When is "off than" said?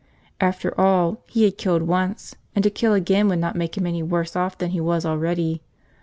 4.35-4.71